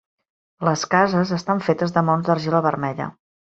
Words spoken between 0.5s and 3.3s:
Les cases estan fetes de maons d'argila vermella.